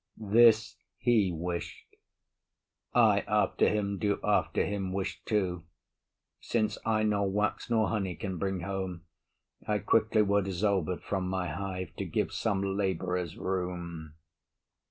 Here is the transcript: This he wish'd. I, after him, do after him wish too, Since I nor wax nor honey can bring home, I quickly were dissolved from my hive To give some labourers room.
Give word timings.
This 0.17 0.77
he 0.97 1.31
wish'd. 1.31 1.95
I, 2.91 3.19
after 3.27 3.69
him, 3.69 3.99
do 3.99 4.19
after 4.23 4.65
him 4.65 4.91
wish 4.93 5.21
too, 5.25 5.63
Since 6.39 6.79
I 6.83 7.03
nor 7.03 7.29
wax 7.29 7.69
nor 7.69 7.89
honey 7.89 8.15
can 8.15 8.39
bring 8.39 8.61
home, 8.61 9.03
I 9.67 9.77
quickly 9.77 10.23
were 10.23 10.41
dissolved 10.41 11.03
from 11.03 11.29
my 11.29 11.49
hive 11.49 11.95
To 11.97 12.05
give 12.05 12.31
some 12.31 12.63
labourers 12.75 13.37
room. 13.37 14.15